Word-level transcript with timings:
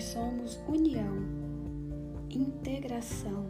nós 0.00 0.04
somos 0.04 0.58
união, 0.66 1.14
integração. 2.30 3.44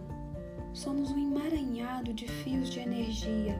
Somos 0.72 1.12
um 1.12 1.18
emaranhado 1.18 2.12
de 2.12 2.26
fios 2.26 2.68
de 2.70 2.80
energia 2.80 3.56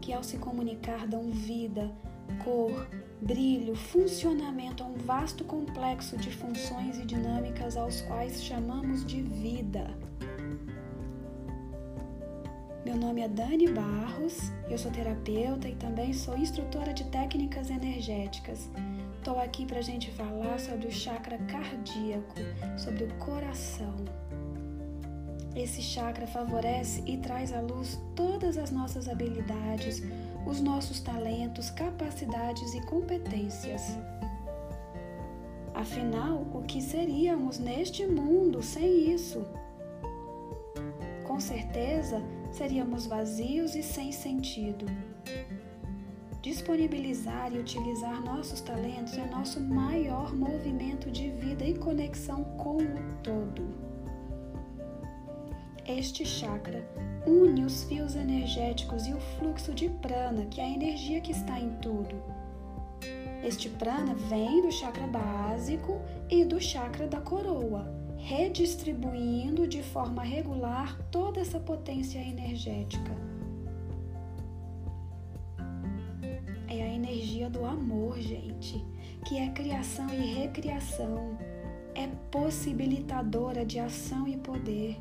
que, 0.00 0.14
ao 0.14 0.22
se 0.22 0.38
comunicar, 0.38 1.06
dão 1.06 1.30
vida, 1.30 1.92
cor, 2.42 2.88
brilho, 3.20 3.76
funcionamento 3.76 4.82
a 4.82 4.86
um 4.86 4.94
vasto 4.94 5.44
complexo 5.44 6.16
de 6.16 6.30
funções 6.30 6.98
e 6.98 7.04
dinâmicas 7.04 7.76
aos 7.76 8.00
quais 8.00 8.42
chamamos 8.42 9.04
de 9.04 9.20
vida. 9.20 9.94
Meu 12.86 12.96
nome 12.96 13.20
é 13.20 13.28
Dani 13.28 13.68
Barros, 13.68 14.50
eu 14.70 14.78
sou 14.78 14.90
terapeuta 14.90 15.68
e 15.68 15.74
também 15.74 16.14
sou 16.14 16.38
instrutora 16.38 16.94
de 16.94 17.04
técnicas 17.10 17.68
energéticas. 17.68 18.70
Estou 19.20 19.38
aqui 19.38 19.66
para 19.66 19.80
a 19.80 19.82
gente 19.82 20.10
falar 20.12 20.58
sobre 20.58 20.86
o 20.86 20.90
chakra 20.90 21.36
cardíaco, 21.40 22.36
sobre 22.78 23.04
o 23.04 23.14
coração. 23.18 23.94
Esse 25.54 25.82
chakra 25.82 26.26
favorece 26.26 27.02
e 27.06 27.18
traz 27.18 27.52
à 27.52 27.60
luz 27.60 28.00
todas 28.16 28.56
as 28.56 28.70
nossas 28.70 29.10
habilidades, 29.10 30.02
os 30.46 30.62
nossos 30.62 31.00
talentos, 31.00 31.68
capacidades 31.68 32.72
e 32.72 32.80
competências. 32.86 33.82
Afinal, 35.74 36.46
o 36.54 36.62
que 36.62 36.80
seríamos 36.80 37.58
neste 37.58 38.06
mundo 38.06 38.62
sem 38.62 39.12
isso? 39.12 39.46
Com 41.26 41.38
certeza, 41.38 42.22
seríamos 42.50 43.04
vazios 43.04 43.74
e 43.74 43.82
sem 43.82 44.12
sentido. 44.12 44.86
Disponibilizar 46.42 47.52
e 47.52 47.58
utilizar 47.58 48.18
nossos 48.24 48.62
talentos 48.62 49.12
é 49.18 49.26
nosso 49.26 49.60
maior 49.60 50.34
movimento 50.34 51.10
de 51.10 51.28
vida 51.28 51.64
e 51.64 51.76
conexão 51.76 52.44
com 52.56 52.78
o 52.78 53.12
todo. 53.22 53.68
Este 55.86 56.24
chakra 56.24 56.82
une 57.26 57.62
os 57.62 57.84
fios 57.84 58.16
energéticos 58.16 59.06
e 59.06 59.12
o 59.12 59.20
fluxo 59.20 59.74
de 59.74 59.90
prana, 59.90 60.46
que 60.46 60.62
é 60.62 60.64
a 60.64 60.70
energia 60.70 61.20
que 61.20 61.32
está 61.32 61.60
em 61.60 61.72
tudo. 61.76 62.22
Este 63.44 63.68
prana 63.68 64.14
vem 64.14 64.62
do 64.62 64.72
chakra 64.72 65.06
básico 65.06 66.00
e 66.30 66.42
do 66.42 66.58
chakra 66.58 67.06
da 67.06 67.20
coroa, 67.20 67.92
redistribuindo 68.16 69.66
de 69.66 69.82
forma 69.82 70.22
regular 70.22 70.98
toda 71.10 71.40
essa 71.40 71.60
potência 71.60 72.18
energética. 72.18 73.29
Energia 77.10 77.50
do 77.50 77.64
amor, 77.64 78.18
gente, 78.20 78.84
que 79.26 79.36
é 79.36 79.48
criação 79.50 80.06
e 80.08 80.34
recriação, 80.34 81.36
é 81.94 82.06
possibilitadora 82.30 83.64
de 83.64 83.78
ação 83.78 84.28
e 84.28 84.36
poder 84.36 84.96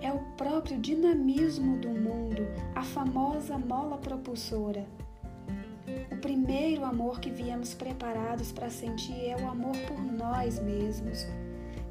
é 0.00 0.12
o 0.12 0.18
próprio 0.36 0.78
dinamismo 0.78 1.78
do 1.78 1.88
mundo, 1.88 2.46
a 2.74 2.82
famosa 2.82 3.58
mola 3.58 3.98
propulsora. 3.98 4.86
O 6.12 6.16
primeiro 6.18 6.84
amor 6.84 7.18
que 7.18 7.30
viemos 7.30 7.74
preparados 7.74 8.52
para 8.52 8.70
sentir 8.70 9.28
é 9.28 9.36
o 9.36 9.48
amor 9.48 9.76
por 9.88 10.00
nós 10.00 10.60
mesmos. 10.60 11.26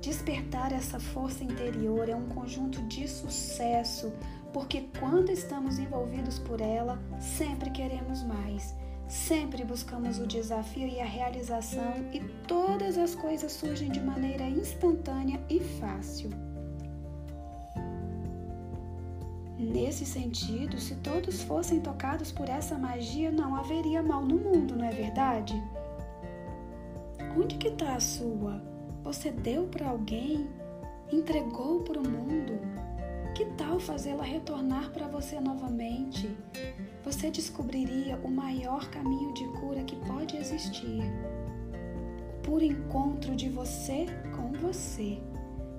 Despertar 0.02 0.72
essa 0.72 1.00
força 1.00 1.44
interior 1.44 2.08
é 2.08 2.16
um 2.16 2.28
conjunto 2.28 2.82
de 2.84 3.08
sucesso, 3.08 4.14
porque 4.54 4.88
quando 5.00 5.32
estamos 5.32 5.80
envolvidos 5.80 6.38
por 6.40 6.62
ela, 6.62 7.02
sempre 7.20 7.70
queremos 7.72 8.24
mais. 8.24 8.76
Sempre 9.08 9.64
buscamos 9.64 10.18
o 10.18 10.26
desafio 10.26 10.88
e 10.88 11.00
a 11.00 11.06
realização, 11.06 11.94
e 12.12 12.20
todas 12.48 12.98
as 12.98 13.14
coisas 13.14 13.52
surgem 13.52 13.90
de 13.92 14.00
maneira 14.00 14.50
instantânea 14.50 15.40
e 15.50 15.60
fácil. 15.60 16.32
Nesse 19.58 20.06
sentido, 20.06 20.80
se 20.80 20.96
todos 20.96 21.44
fossem 21.44 21.80
tocados 21.80 22.32
por 22.32 22.50
essa 22.50 22.78
magia, 22.78 23.32
não 23.32 23.56
haveria 23.56 24.02
mal 24.02 24.26
no 24.26 24.38
mundo, 24.38 24.76
não 24.76 24.86
é 24.86 24.92
verdade? 24.92 25.54
Onde 27.38 27.58
que 27.58 27.70
está 27.70 27.96
a 27.96 28.00
sua? 28.00 28.62
Você 29.04 29.32
deu 29.32 29.68
para 29.68 29.90
alguém? 29.90 30.50
Entregou 31.12 31.82
para 31.84 32.00
o 32.00 32.10
mundo? 32.10 32.75
Que 33.36 33.44
tal 33.58 33.82
fazê-la 33.82 34.24
retornar 34.24 34.92
para 34.92 35.10
você 35.10 35.42
novamente? 35.42 36.34
Você 37.04 37.30
descobriria 37.30 38.18
o 38.24 38.32
maior 38.32 38.90
caminho 38.90 39.34
de 39.34 39.46
cura 39.60 39.84
que 39.84 39.98
pode 40.08 40.38
existir. 40.38 41.04
O 42.30 42.42
puro 42.42 42.64
encontro 42.64 43.36
de 43.36 43.50
você 43.50 44.06
com 44.34 44.54
você. 44.54 45.22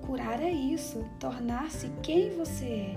Curar 0.07 0.43
é 0.43 0.51
isso, 0.51 1.03
tornar-se 1.19 1.89
quem 2.03 2.29
você 2.37 2.67
é. 2.67 2.95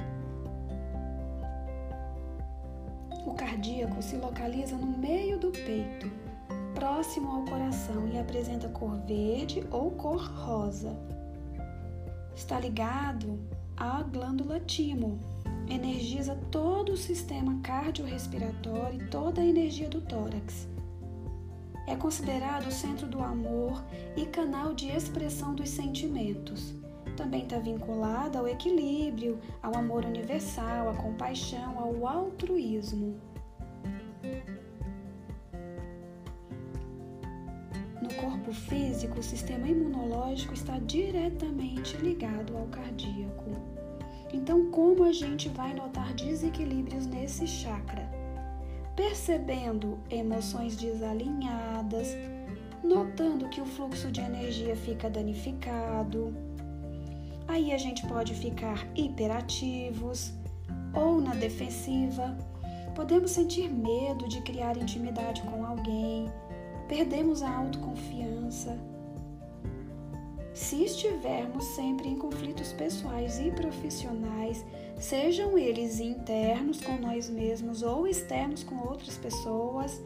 O 3.26 3.34
cardíaco 3.36 4.02
se 4.02 4.18
localiza 4.18 4.76
no 4.76 4.88
meio 4.88 5.40
do 5.40 5.52
peito, 5.52 6.12
próximo 6.76 7.32
ao 7.32 7.46
coração 7.46 8.10
e 8.10 8.20
apresenta 8.20 8.68
cor 8.68 8.98
verde 9.06 9.66
ou 9.72 9.92
cor 9.92 10.22
rosa. 10.22 10.94
Está 12.36 12.60
ligado 12.60 13.40
à 13.80 14.04
glândula 14.04 14.60
timo, 14.60 15.20
energiza 15.70 16.36
todo 16.52 16.92
o 16.92 16.98
sistema 16.98 17.60
cardiorrespiratório 17.64 19.02
e 19.02 19.08
toda 19.08 19.42
a 19.42 19.46
energia 19.46 19.88
do 19.88 20.02
tórax. 20.02 20.68
É 21.88 21.96
considerado 21.96 22.68
o 22.68 22.72
centro 22.72 23.08
do 23.08 23.20
amor 23.20 23.84
e 24.16 24.26
canal 24.26 24.74
de 24.74 24.90
expressão 24.90 25.56
dos 25.56 25.70
sentimentos 25.70 26.76
também 27.20 27.44
está 27.44 27.60
vinculada 27.60 28.40
ao 28.40 28.48
equilíbrio, 28.48 29.38
ao 29.62 29.76
amor 29.76 30.06
universal, 30.06 30.88
à 30.88 30.94
compaixão, 30.94 31.78
ao 31.78 32.08
altruísmo. 32.08 33.20
Corpo 38.22 38.52
físico, 38.52 39.20
o 39.20 39.24
sistema 39.24 39.68
imunológico 39.68 40.54
está 40.54 40.78
diretamente 40.80 41.98
ligado 41.98 42.58
ao 42.58 42.66
cardíaco. 42.68 43.52
Então, 44.34 44.70
como 44.72 45.04
a 45.04 45.12
gente 45.12 45.50
vai 45.50 45.74
notar 45.74 46.14
desequilíbrios 46.14 47.06
nesse 47.06 47.48
chakra? 47.48 48.10
Percebendo 48.96 49.98
emoções 50.10 50.76
desalinhadas, 50.76 52.16
notando 52.84 53.50
que 53.50 53.62
o 53.62 53.66
fluxo 53.66 54.12
de 54.12 54.22
energia 54.22 54.76
fica 54.76 55.10
danificado, 55.10 56.34
Aí 57.50 57.74
a 57.74 57.80
gente 57.80 58.06
pode 58.06 58.36
ficar 58.36 58.88
hiperativos 58.96 60.32
ou 60.94 61.20
na 61.20 61.34
defensiva. 61.34 62.38
Podemos 62.96 63.32
sentir 63.32 63.68
medo 63.70 64.28
de 64.28 64.40
criar 64.42 64.78
intimidade 64.78 65.42
com 65.42 65.66
alguém. 65.66 66.32
Perdemos 66.90 67.42
a 67.42 67.56
autoconfiança. 67.56 68.78
Se 70.54 70.84
estivermos 70.84 71.64
sempre 71.64 72.10
em 72.10 72.18
conflitos 72.18 72.74
pessoais 72.74 73.40
e 73.40 73.52
profissionais, 73.52 74.66
sejam 74.98 75.58
eles 75.58 76.02
internos 76.02 76.82
com 76.82 76.98
nós 76.98 77.30
mesmos 77.30 77.82
ou 77.82 78.06
externos 78.06 78.64
com 78.64 78.76
outras 78.76 79.18
pessoas, 79.18 80.02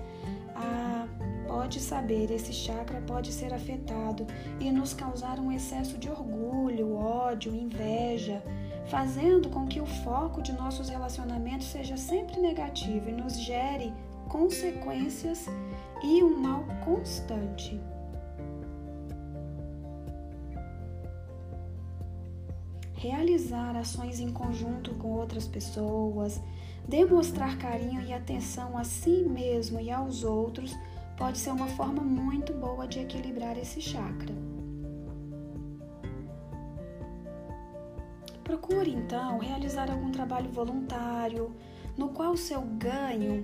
pode 1.48 1.80
saber, 1.80 2.30
esse 2.30 2.52
chakra 2.52 3.02
pode 3.02 3.32
ser 3.32 3.54
afetado 3.54 4.28
e 4.60 4.70
nos 4.70 4.94
causar 4.94 5.40
um 5.40 5.52
excesso 5.52 5.98
de 5.98 6.10
orgulho, 6.10 6.94
ódio, 6.96 7.56
inveja, 7.56 8.44
fazendo 8.88 9.50
com 9.50 9.66
que 9.66 9.80
o 9.80 9.86
foco 9.86 10.42
de 10.42 10.52
nossos 10.52 10.90
relacionamentos 10.90 11.68
seja 11.68 11.96
sempre 11.96 12.40
negativo 12.40 13.10
e 13.10 13.14
nos 13.14 13.40
gere 13.40 13.94
consequências 14.28 15.48
e 16.04 16.24
um 16.24 16.38
mal 16.38 16.66
constante. 16.84 17.80
Realizar 22.94 23.76
ações 23.76 24.20
em 24.20 24.32
conjunto 24.32 24.94
com 24.96 25.10
outras 25.10 25.48
pessoas, 25.48 26.42
demonstrar 26.88 27.58
carinho 27.58 28.02
e 28.02 28.14
atenção 28.14 28.78
a 28.78 28.84
si 28.84 29.24
mesmo 29.24 29.80
e 29.80 29.90
aos 29.90 30.24
outros 30.24 30.78
pode 31.18 31.38
ser 31.38 31.52
uma 31.52 31.68
forma 31.68 32.02
muito 32.02 32.54
boa 32.54 32.88
de 32.88 33.00
equilibrar 33.00 33.58
esse 33.58 33.82
chakra. 33.82 34.34
Procure 38.44 38.92
então 38.92 39.40
realizar 39.40 39.90
algum 39.90 40.12
trabalho 40.12 40.50
voluntário 40.50 41.56
no 41.98 42.10
qual 42.10 42.32
o 42.32 42.38
seu 42.38 42.62
ganho, 42.62 43.44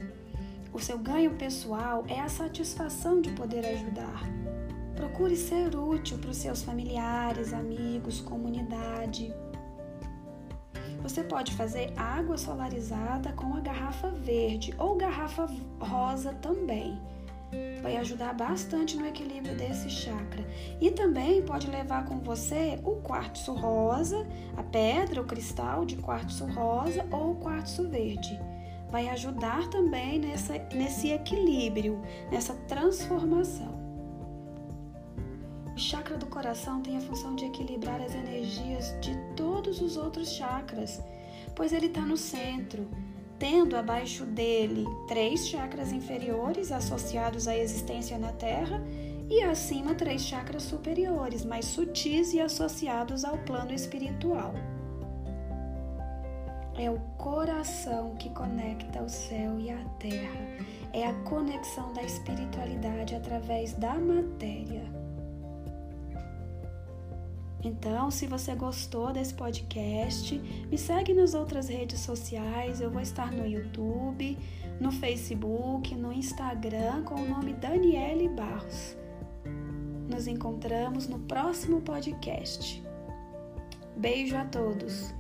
o 0.73 0.79
seu 0.79 0.97
ganho 0.97 1.35
pessoal 1.35 2.03
é 2.07 2.19
a 2.19 2.29
satisfação 2.29 3.21
de 3.21 3.31
poder 3.31 3.65
ajudar. 3.65 4.23
Procure 4.95 5.35
ser 5.35 5.75
útil 5.75 6.17
para 6.17 6.31
os 6.31 6.37
seus 6.37 6.61
familiares, 6.61 7.53
amigos, 7.53 8.19
comunidade. 8.21 9.33
Você 11.01 11.23
pode 11.23 11.53
fazer 11.53 11.93
água 11.97 12.37
solarizada 12.37 13.31
com 13.33 13.55
a 13.55 13.61
garrafa 13.61 14.09
verde 14.09 14.73
ou 14.77 14.95
garrafa 14.95 15.49
rosa 15.79 16.33
também 16.33 16.99
vai 17.81 17.97
ajudar 17.97 18.33
bastante 18.33 18.97
no 18.97 19.07
equilíbrio 19.07 19.55
desse 19.55 19.89
chakra. 19.89 20.45
E 20.79 20.91
também 20.91 21.41
pode 21.41 21.69
levar 21.69 22.05
com 22.05 22.19
você 22.19 22.79
o 22.83 22.97
quartzo 22.97 23.53
rosa, 23.53 24.27
a 24.55 24.63
pedra, 24.63 25.21
o 25.21 25.25
cristal 25.25 25.85
de 25.85 25.95
quartzo 25.95 26.45
rosa 26.45 27.05
ou 27.11 27.31
o 27.31 27.35
quartzo 27.35 27.87
verde. 27.87 28.39
Vai 28.89 29.07
ajudar 29.09 29.69
também 29.69 30.19
nessa, 30.19 30.57
nesse 30.73 31.09
equilíbrio, 31.09 32.01
nessa 32.31 32.53
transformação. 32.67 33.77
O 35.75 35.77
chakra 35.77 36.17
do 36.17 36.25
coração 36.25 36.81
tem 36.81 36.97
a 36.97 37.01
função 37.01 37.35
de 37.35 37.45
equilibrar 37.45 38.01
as 38.01 38.13
energias 38.13 38.93
de 38.99 39.15
todos 39.35 39.79
os 39.79 39.95
outros 39.95 40.31
chakras, 40.31 41.01
pois 41.55 41.71
ele 41.71 41.85
está 41.85 42.01
no 42.01 42.17
centro, 42.17 42.87
tendo 43.37 43.77
abaixo 43.77 44.25
dele 44.25 44.85
três 45.07 45.47
chakras 45.47 45.93
inferiores 45.93 46.71
associados 46.71 47.47
à 47.47 47.55
existência 47.55 48.17
na 48.17 48.33
Terra 48.33 48.83
e 49.29 49.43
acima 49.43 49.95
três 49.95 50.23
chakras 50.23 50.63
superiores, 50.63 51.45
mais 51.45 51.65
sutis 51.65 52.33
e 52.33 52.41
associados 52.41 53.23
ao 53.23 53.37
plano 53.37 53.73
espiritual. 53.73 54.53
É 56.79 56.89
o 56.89 56.97
coração 57.17 58.15
que 58.15 58.29
conecta 58.29 59.03
o 59.03 59.09
céu 59.09 59.59
e 59.59 59.69
a 59.69 59.83
terra. 59.99 60.39
É 60.93 61.05
a 61.05 61.13
conexão 61.23 61.91
da 61.91 62.01
espiritualidade 62.01 63.13
através 63.15 63.73
da 63.73 63.95
matéria. 63.95 64.83
Então, 67.61 68.09
se 68.09 68.25
você 68.27 68.55
gostou 68.55 69.11
desse 69.11 69.33
podcast, 69.33 70.39
me 70.71 70.77
segue 70.77 71.13
nas 71.13 71.33
outras 71.33 71.67
redes 71.67 71.99
sociais. 71.99 72.79
Eu 72.79 72.89
vou 72.89 73.01
estar 73.01 73.29
no 73.29 73.45
YouTube, 73.45 74.37
no 74.79 74.89
Facebook, 74.89 75.93
no 75.95 76.13
Instagram 76.13 77.03
com 77.03 77.15
o 77.15 77.27
nome 77.27 77.51
Daniele 77.55 78.29
Barros. 78.29 78.95
Nos 80.09 80.27
encontramos 80.27 81.09
no 81.09 81.19
próximo 81.19 81.81
podcast. 81.81 82.81
Beijo 83.97 84.37
a 84.37 84.45
todos! 84.45 85.13